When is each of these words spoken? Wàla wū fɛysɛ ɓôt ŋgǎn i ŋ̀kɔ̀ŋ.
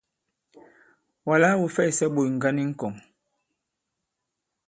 Wàla 1.27 1.49
wū 1.59 1.65
fɛysɛ 1.75 2.05
ɓôt 2.15 2.27
ŋgǎn 2.35 2.61
i 2.61 2.65
ŋ̀kɔ̀ŋ. 2.71 2.95